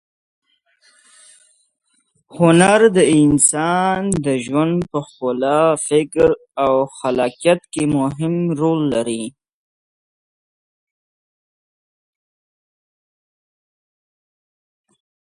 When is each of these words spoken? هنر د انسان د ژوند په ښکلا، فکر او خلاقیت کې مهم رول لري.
هنر 2.37 2.79
د 2.97 2.99
انسان 3.21 3.99
د 4.25 4.27
ژوند 4.45 4.77
په 4.91 4.99
ښکلا، 5.07 5.61
فکر 5.87 6.29
او 6.63 6.73
خلاقیت 6.97 7.61
کې 7.73 7.83
مهم 7.97 8.35
رول 8.59 8.81
لري. 8.93 9.23